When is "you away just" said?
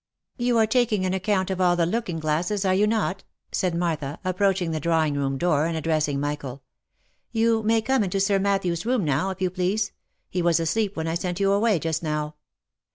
11.39-12.01